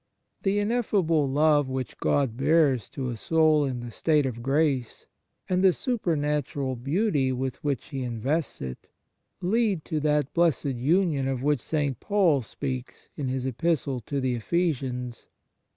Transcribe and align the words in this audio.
The 0.41 0.57
ineffable 0.57 1.29
love 1.29 1.69
which 1.69 1.95
God 1.99 2.35
bears 2.35 2.89
to 2.89 3.09
a 3.09 3.15
soul 3.15 3.65
in 3.65 3.81
the 3.81 3.91
state 3.91 4.25
of 4.25 4.41
grace, 4.41 5.05
and 5.47 5.63
the 5.63 5.71
super 5.71 6.15
natural 6.15 6.75
beauty 6.75 7.31
with 7.31 7.63
which 7.63 7.89
He 7.89 8.01
invests 8.01 8.61
it, 8.61 8.89
lead 9.41 9.85
to 9.85 9.99
that 9.99 10.33
blessed 10.33 10.65
union 10.73 11.27
of 11.27 11.43
which 11.43 11.61
St. 11.61 11.99
Paul 11.99 12.41
speaks 12.41 13.09
in 13.15 13.27
his 13.27 13.45
Epistle 13.45 13.99
to 14.07 14.19
the 14.19 14.33
Ephesians. 14.33 15.27